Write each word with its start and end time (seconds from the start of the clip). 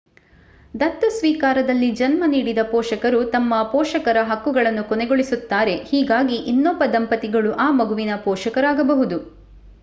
ದತ್ತು 0.73 1.07
ಸ್ವೀಕಾರದಲ್ಲಿ 1.09 1.89
ಜನ್ಮ 1.91 2.23
ನೀಡಿದ 2.27 2.61
ಪೋಷಕರು 2.71 3.19
ತಮ್ಮ 3.25 3.61
ಪೋಷಕರ 3.71 4.23
ಹಕ್ಕುಗಳನ್ನು 4.23 4.83
ಕೊನೆಗೊಳಿಸುತ್ತಾರೆ 4.83 5.75
ಹೀಗಾಗಿ 5.91 6.39
ಇನ್ನೊಬ್ಬ 6.51 6.89
ದಂಪತಿಗಳು 6.91 7.53
ಆ 7.59 7.69
ಮಗುವಿಗೆ 7.75 8.17
ಪೋಷಕರಾಗಬಹುದು 8.23 9.19